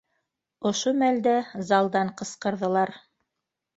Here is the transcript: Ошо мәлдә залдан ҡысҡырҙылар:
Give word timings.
Ошо 0.69 0.93
мәлдә 1.01 1.35
залдан 1.67 2.13
ҡысҡырҙылар: 2.23 2.95